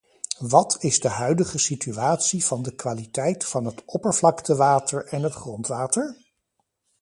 Wat 0.39 0.77
is 0.83 0.99
de 0.99 1.07
huidige 1.09 1.57
situatie 1.59 2.45
van 2.45 2.61
de 2.63 2.75
kwaliteit 2.75 3.45
van 3.45 3.65
het 3.65 3.83
oppervlaktewater 3.85 5.05
en 5.05 5.23
het 5.23 5.33
grondwater? 5.33 6.15